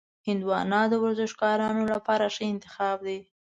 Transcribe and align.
هندوانه 0.27 0.81
د 0.91 0.93
ورزشکارانو 1.03 1.83
لپاره 1.93 2.25
ښه 2.35 2.43
انتخاب 2.53 2.97
دی. 3.07 3.19